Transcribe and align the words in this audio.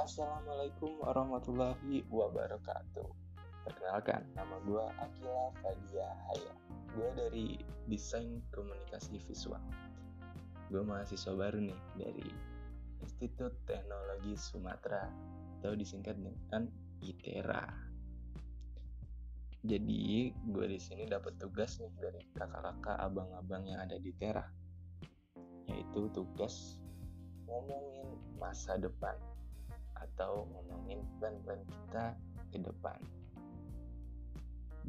Assalamualaikum 0.00 0.96
warahmatullahi 1.04 2.08
wabarakatuh. 2.08 3.04
Perkenalkan, 3.68 4.24
nama 4.32 4.56
gue 4.64 4.80
Akila 4.96 5.52
Fadia 5.60 6.08
Haya. 6.24 6.56
Gue 6.96 7.08
dari 7.12 7.60
Desain 7.84 8.40
Komunikasi 8.48 9.20
Visual. 9.28 9.60
Gue 10.72 10.80
mahasiswa 10.80 11.36
baru 11.36 11.60
nih 11.60 11.80
dari 12.00 12.32
Institut 13.04 13.52
Teknologi 13.68 14.40
Sumatera 14.40 15.04
atau 15.60 15.76
disingkat 15.76 16.16
dengan 16.16 16.64
ITERA. 17.04 17.68
Jadi 19.68 20.32
gue 20.32 20.64
di 20.64 20.80
sini 20.80 21.04
dapat 21.12 21.36
tugas 21.36 21.76
nih 21.76 21.92
dari 22.00 22.24
kakak-kakak, 22.32 22.96
abang-abang 23.04 23.68
yang 23.68 23.84
ada 23.84 24.00
di 24.00 24.16
Tera, 24.16 24.48
yaitu 25.68 26.08
tugas 26.16 26.80
ngomongin 27.44 28.16
masa 28.40 28.80
depan 28.80 29.12
atau 30.00 30.48
ngomongin 30.48 31.04
plan-plan 31.20 31.60
kita 31.68 32.16
ke 32.50 32.58
depan. 32.58 32.98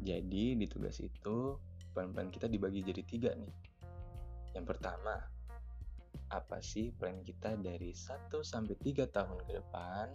Jadi 0.02 0.58
di 0.58 0.66
tugas 0.66 0.98
itu 0.98 1.54
plan-plan 1.92 2.32
kita 2.32 2.48
dibagi 2.48 2.82
jadi 2.82 3.02
tiga 3.04 3.30
nih. 3.36 3.54
Yang 4.56 4.66
pertama, 4.76 5.16
apa 6.32 6.58
sih 6.64 6.90
plan 6.96 7.20
kita 7.20 7.60
dari 7.60 7.92
1 7.92 8.32
sampai 8.40 8.74
3 8.80 9.04
tahun 9.08 9.38
ke 9.44 9.52
depan? 9.60 10.06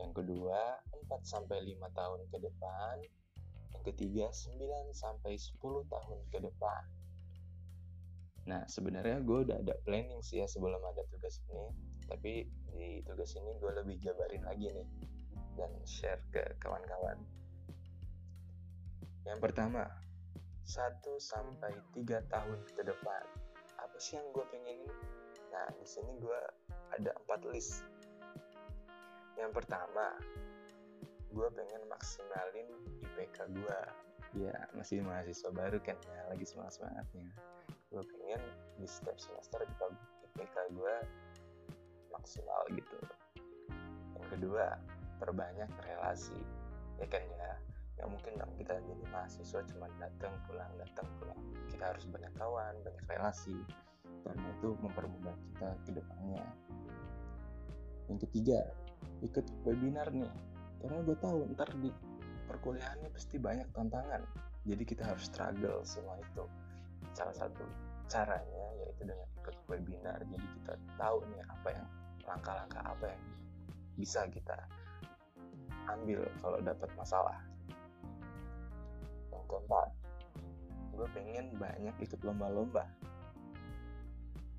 Yang 0.00 0.12
kedua, 0.24 0.80
4 0.96 1.22
sampai 1.22 1.60
5 1.60 1.92
tahun 1.92 2.20
ke 2.32 2.38
depan. 2.40 2.96
Yang 3.76 3.84
ketiga, 3.92 4.26
9 4.32 4.96
sampai 4.96 5.36
10 5.36 5.84
tahun 5.92 6.18
ke 6.32 6.38
depan. 6.40 6.82
Nah, 8.48 8.64
sebenarnya 8.64 9.20
gue 9.20 9.38
udah 9.50 9.56
ada 9.60 9.76
planning 9.84 10.24
sih 10.24 10.40
ya 10.40 10.46
sebelum 10.48 10.80
ada 10.80 11.04
tugas 11.12 11.42
ini. 11.52 11.66
Tapi 12.08 12.32
di 12.72 13.04
tugas 13.04 13.36
ini 13.36 13.52
gue 13.60 13.72
lebih 13.84 14.00
jabarin 14.00 14.44
lagi 14.46 14.72
nih 14.72 14.88
dan 15.58 15.70
share 15.84 16.22
ke 16.32 16.40
kawan-kawan. 16.62 17.20
Yang 19.28 19.38
pertama, 19.44 19.84
1 20.64 21.04
sampai 21.20 21.76
3 21.92 22.24
tahun 22.32 22.58
ke 22.72 22.82
depan. 22.86 23.22
Apa 23.76 23.96
sih 24.00 24.16
yang 24.16 24.28
gue 24.32 24.44
pengen? 24.48 24.88
Nah, 25.52 25.68
di 25.76 25.84
sini 25.84 26.16
gue 26.16 26.40
ada 26.96 27.12
4 27.28 27.52
list. 27.52 27.84
Yang 29.36 29.52
pertama, 29.60 30.16
gue 31.30 31.48
pengen 31.52 31.82
maksimalin 31.92 32.68
IPK 33.04 33.52
gue. 33.52 33.80
Ya, 34.40 34.54
masih 34.78 35.02
mahasiswa 35.02 35.50
baru 35.50 35.82
kan 35.82 35.98
ya, 36.06 36.22
lagi 36.30 36.46
semangat-semangatnya 36.46 37.34
gue 37.90 38.06
pengen 38.06 38.42
di 38.78 38.86
setiap 38.86 39.18
semester 39.18 39.66
IPK 39.66 40.56
gue 40.78 40.94
maksimal 42.14 42.62
gitu. 42.70 42.96
Yang 44.14 44.26
kedua 44.30 44.78
perbanyak 45.18 45.66
relasi. 45.82 46.38
Ya 47.02 47.06
kan 47.10 47.22
ya? 47.26 47.52
Nggak 47.98 48.08
mungkin 48.14 48.32
dong 48.38 48.54
kita 48.54 48.78
jadi 48.78 49.04
mahasiswa 49.10 49.60
cuma 49.74 49.90
datang 49.98 50.30
pulang 50.46 50.70
datang 50.78 51.06
pulang. 51.18 51.40
Kita 51.66 51.90
harus 51.90 52.06
banyak 52.06 52.32
kawan 52.38 52.74
banyak 52.86 53.04
relasi. 53.10 53.58
Karena 54.22 54.46
itu 54.54 54.68
mempermudah 54.78 55.34
kita 55.50 55.68
ke 55.82 55.90
depannya. 55.98 56.46
Yang 58.06 58.18
ketiga 58.30 58.58
ikut 59.26 59.46
webinar 59.66 60.06
nih. 60.14 60.30
Karena 60.78 61.02
gue 61.02 61.16
tahu 61.18 61.42
ntar 61.58 61.74
di 61.82 61.90
perkuliahannya 62.46 63.10
pasti 63.10 63.34
banyak 63.42 63.66
tantangan. 63.74 64.22
Jadi 64.62 64.82
kita 64.86 65.10
harus 65.10 65.26
struggle 65.26 65.82
semua 65.82 66.14
itu 66.22 66.46
salah 67.14 67.34
satu 67.34 67.64
caranya 68.10 68.66
yaitu 68.82 69.02
dengan 69.06 69.28
ikut 69.38 69.56
webinar. 69.70 70.18
Jadi 70.26 70.46
kita 70.60 70.74
tahu 70.98 71.22
nih 71.30 71.42
apa 71.46 71.68
yang 71.70 71.88
langkah-langkah 72.26 72.84
apa 72.84 73.04
yang 73.10 73.22
bisa 73.98 74.26
kita 74.30 74.58
ambil 75.90 76.26
kalau 76.42 76.58
dapat 76.62 76.90
masalah. 76.98 77.38
Yang 79.30 79.44
keempat 79.46 79.90
gue 81.00 81.08
pengen 81.16 81.46
banyak 81.56 81.94
ikut 82.02 82.20
lomba-lomba. 82.26 82.84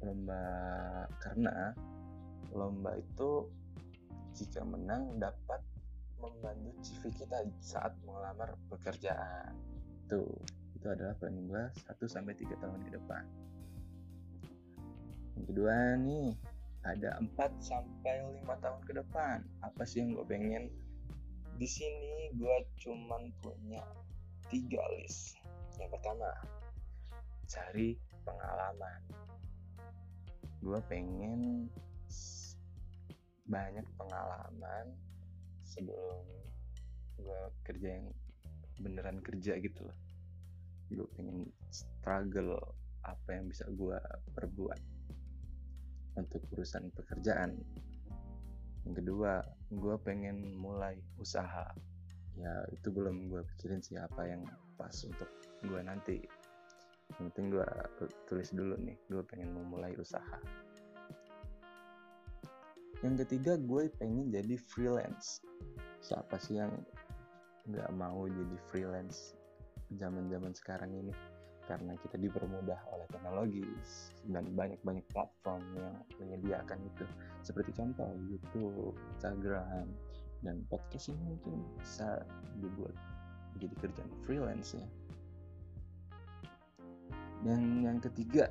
Lomba 0.02 0.44
karena 1.22 1.76
lomba 2.52 2.98
itu 2.98 3.46
jika 4.34 4.66
menang 4.66 5.22
dapat 5.22 5.62
membantu 6.18 6.72
CV 6.82 7.14
kita 7.14 7.46
saat 7.62 7.94
melamar 8.06 8.58
pekerjaan. 8.70 9.54
Tuh 10.10 10.30
itu 10.82 10.90
adalah 10.90 11.14
planning 11.22 11.46
gue 11.46 11.62
1 11.94 11.94
sampai 12.10 12.34
3 12.34 12.58
tahun 12.58 12.82
ke 12.90 12.98
depan. 12.98 13.24
Yang 15.38 15.46
kedua 15.54 15.78
nih, 16.02 16.34
ada 16.82 17.22
4 17.22 17.38
sampai 17.62 18.42
5 18.42 18.50
tahun 18.66 18.82
ke 18.90 18.94
depan. 18.98 19.46
Apa 19.62 19.86
sih 19.86 20.02
yang 20.02 20.18
gue 20.18 20.26
pengen? 20.26 20.74
Di 21.62 21.70
sini 21.70 22.34
gue 22.34 22.58
cuman 22.82 23.30
punya 23.46 23.86
tiga 24.50 24.82
list. 24.98 25.38
Yang 25.78 26.02
pertama, 26.02 26.34
cari 27.46 28.02
pengalaman. 28.26 29.00
Gue 30.66 30.82
pengen 30.90 31.70
banyak 33.46 33.86
pengalaman 34.02 34.98
sebelum 35.62 36.26
gue 37.22 37.42
kerja 37.70 38.02
yang 38.02 38.10
beneran 38.82 39.22
kerja 39.22 39.62
gitu 39.62 39.86
loh 39.86 40.11
gue 40.92 41.08
pengen 41.16 41.48
struggle 41.72 42.60
apa 43.02 43.30
yang 43.34 43.50
bisa 43.50 43.66
gue 43.72 43.98
perbuat 44.36 44.80
untuk 46.20 46.44
urusan 46.54 46.92
pekerjaan. 46.94 47.58
Yang 48.86 48.94
kedua 49.06 49.42
gue 49.72 49.96
pengen 50.04 50.58
mulai 50.60 51.00
usaha. 51.18 51.72
Ya 52.36 52.54
itu 52.72 52.92
belum 52.92 53.30
gue 53.32 53.42
pikirin 53.56 53.82
sih 53.84 53.98
apa 54.00 54.28
yang 54.28 54.44
pas 54.76 54.94
untuk 55.08 55.30
gue 55.64 55.82
nanti. 55.82 56.20
Yang 57.18 57.32
penting 57.32 57.46
gue 57.56 57.66
tulis 58.28 58.50
dulu 58.52 58.76
nih 58.82 58.98
gue 59.08 59.24
pengen 59.26 59.56
memulai 59.56 59.96
usaha. 59.98 60.40
Yang 63.02 63.26
ketiga 63.26 63.58
gue 63.58 63.90
pengen 63.98 64.30
jadi 64.30 64.56
freelance. 64.60 65.42
Siapa 66.02 66.38
sih 66.42 66.62
yang 66.62 66.74
nggak 67.70 67.94
mau 67.94 68.26
jadi 68.26 68.58
freelance 68.70 69.38
zaman-zaman 70.00 70.56
sekarang 70.56 70.92
ini 70.96 71.14
karena 71.70 71.94
kita 72.04 72.18
dipermudah 72.20 72.80
oleh 72.92 73.08
teknologi 73.14 73.64
dan 74.28 74.50
banyak-banyak 74.52 75.06
platform 75.14 75.62
yang 75.78 75.96
menyediakan 76.20 76.80
itu 76.84 77.06
seperti 77.46 77.72
contoh 77.78 78.12
YouTube, 78.28 78.98
Instagram 79.16 79.88
dan 80.42 80.66
podcast 80.68 81.14
ini 81.14 81.22
mungkin 81.22 81.64
bisa 81.80 82.26
dibuat 82.60 82.92
jadi 83.62 83.76
kerjaan 83.78 84.12
freelance 84.26 84.74
ya. 84.74 84.88
Dan 87.42 87.82
yang 87.82 87.98
ketiga 88.04 88.50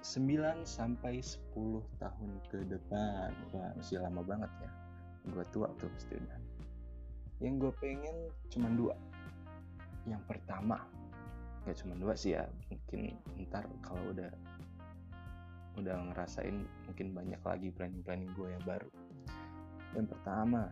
9 0.00 0.64
sampai 0.68 1.20
10 1.20 1.80
tahun 2.00 2.30
ke 2.52 2.58
depan. 2.68 3.30
Wah, 3.52 3.72
masih 3.76 4.00
lama 4.00 4.20
banget 4.24 4.50
ya. 4.60 4.70
Gue 5.32 5.44
tua 5.52 5.72
tuh 5.80 5.88
pasti 5.96 6.20
Yang 7.40 7.54
gue 7.68 7.72
pengen 7.80 8.16
cuma 8.52 8.68
dua 8.72 8.94
yang 10.04 10.22
pertama 10.28 10.80
gak 11.64 11.80
cuma 11.80 11.96
dua 11.96 12.12
sih 12.12 12.36
ya 12.36 12.44
mungkin 12.68 13.16
ntar 13.48 13.64
kalau 13.80 14.12
udah 14.12 14.28
udah 15.80 15.96
ngerasain 16.12 16.62
mungkin 16.86 17.16
banyak 17.16 17.40
lagi 17.42 17.68
planning-planning 17.74 18.30
gue 18.38 18.48
yang 18.52 18.64
baru. 18.68 18.90
Yang 19.98 20.06
pertama 20.14 20.70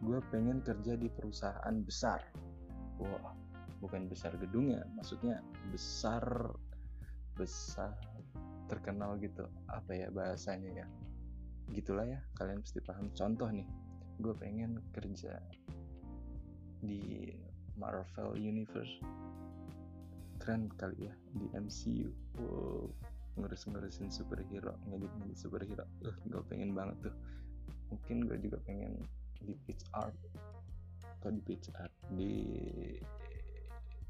gue 0.00 0.18
pengen 0.32 0.64
kerja 0.64 0.96
di 0.96 1.08
perusahaan 1.12 1.76
besar. 1.84 2.20
Wah 2.96 3.36
bukan 3.84 4.08
besar 4.08 4.32
gedungnya 4.40 4.88
maksudnya 4.96 5.44
besar 5.68 6.24
besar 7.36 7.92
terkenal 8.72 9.20
gitu. 9.20 9.44
Apa 9.68 9.92
ya 9.92 10.08
bahasanya 10.08 10.84
ya? 10.84 10.86
Gitulah 11.76 12.08
ya 12.08 12.20
kalian 12.40 12.64
pasti 12.64 12.80
paham. 12.80 13.12
Contoh 13.12 13.52
nih 13.52 13.68
gue 14.16 14.32
pengen 14.32 14.80
kerja 14.96 15.36
di 16.80 17.28
Marvel 17.76 18.36
Universe. 18.36 19.00
Keren 20.40 20.68
kali 20.76 21.08
ya 21.08 21.14
di 21.36 21.46
MCU 21.52 22.10
wow 22.40 22.88
ngurus-ngurusin 23.36 24.08
superhero 24.08 24.80
ngedit-ngedit 24.88 25.36
superhero. 25.36 25.84
Uh, 26.00 26.16
gue 26.28 26.42
pengen 26.48 26.72
banget 26.72 27.12
tuh. 27.12 27.16
Mungkin 27.92 28.24
gue 28.24 28.38
juga 28.40 28.58
pengen 28.64 29.04
di 29.44 29.52
pitch 29.68 29.84
art. 29.92 30.16
Atau 31.20 31.32
di 31.36 31.42
pitch 31.44 31.68
art 31.76 31.92
di 32.16 32.34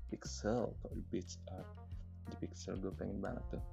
pixel 0.06 0.70
atau 0.70 0.90
di 0.94 1.02
pitch 1.10 1.42
art. 1.50 1.70
Di 2.30 2.34
pixel 2.38 2.78
gue 2.78 2.94
pengen 2.94 3.18
banget 3.18 3.42
tuh. 3.58 3.64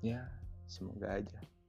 Ya 0.00 0.30
semoga 0.70 1.18
aja 1.18 1.59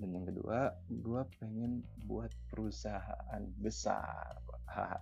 dan 0.00 0.08
yang 0.16 0.26
kedua 0.26 0.72
gue 0.88 1.22
pengen 1.36 1.84
buat 2.08 2.32
perusahaan 2.48 3.42
besar. 3.60 4.40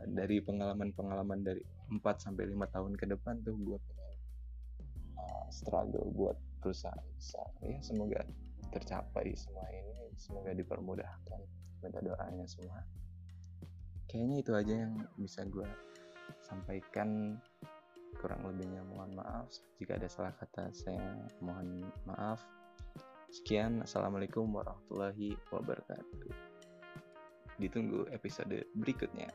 Dari 0.03 0.43
pengalaman-pengalaman 0.43 1.47
dari 1.47 1.63
4 1.95 2.03
sampai 2.19 2.51
5 2.51 2.75
tahun 2.75 2.93
ke 2.99 3.07
depan 3.15 3.39
tuh 3.47 3.55
gue 3.55 3.79
pengen 3.87 4.17
uh, 5.15 5.47
struggle 5.55 6.11
buat 6.11 6.35
perusahaan 6.59 7.07
besar. 7.15 7.47
Ya 7.63 7.79
semoga 7.87 8.27
tercapai 8.75 9.35
semua 9.39 9.67
ini 9.71 10.11
semoga 10.19 10.51
dipermudahkan. 10.53 11.41
Minta 11.81 12.01
doanya 12.03 12.45
semua. 12.51 12.83
Kayaknya 14.11 14.37
itu 14.43 14.53
aja 14.59 14.75
yang 14.75 14.95
bisa 15.15 15.47
gue 15.47 15.69
sampaikan. 16.43 17.39
Kurang 18.19 18.43
lebihnya 18.43 18.83
mohon 18.91 19.15
maaf. 19.15 19.49
Jika 19.79 19.97
ada 19.97 20.11
salah 20.11 20.35
kata 20.35 20.75
saya 20.75 21.15
mohon 21.39 21.87
maaf 22.05 22.43
sekian 23.31 23.87
assalamualaikum 23.87 24.51
warahmatullahi 24.51 25.39
wabarakatuh. 25.55 26.35
Ditunggu 27.63 28.11
episode 28.11 28.67
berikutnya 28.75 29.31